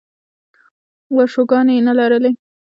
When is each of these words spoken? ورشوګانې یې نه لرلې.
ورشوګانې 1.15 1.73
یې 1.77 1.81
نه 1.87 1.93
لرلې. 1.99 2.31